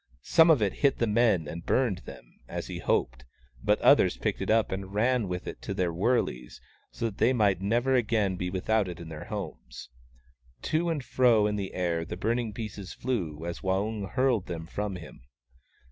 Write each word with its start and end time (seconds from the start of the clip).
Some 0.23 0.49
of 0.49 0.63
it 0.63 0.73
hit 0.81 0.97
the 0.97 1.05
men 1.05 1.47
and 1.47 1.63
burned 1.63 1.99
them, 1.99 2.39
as 2.47 2.65
he 2.65 2.79
hoped, 2.79 3.23
but 3.63 3.79
others 3.81 4.17
picked 4.17 4.41
it 4.41 4.49
up 4.49 4.71
and 4.71 4.91
ran 4.95 5.27
with 5.27 5.45
it 5.45 5.61
to 5.61 5.75
their 5.75 5.93
wurleys, 5.93 6.59
so 6.89 7.05
that 7.05 7.19
they 7.19 7.33
might 7.33 7.61
never 7.61 7.93
again 7.93 8.35
be 8.35 8.49
without 8.49 8.87
it 8.87 8.99
in 8.99 9.09
their 9.09 9.25
homes. 9.25 9.89
To 10.63 10.89
and 10.89 11.03
fro 11.05 11.45
in 11.45 11.55
the 11.55 11.75
air 11.75 12.03
the 12.03 12.17
burn 12.17 12.39
ing 12.39 12.51
pieces 12.51 12.93
flew 12.93 13.45
as 13.45 13.59
Waung 13.59 14.09
hurled 14.09 14.47
them 14.47 14.65
from 14.65 14.95
him. 14.95 15.21